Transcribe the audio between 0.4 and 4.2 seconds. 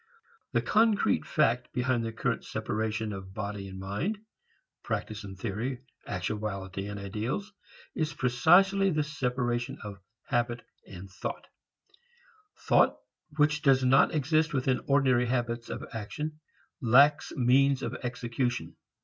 The concrete fact behind the current separation of body and mind,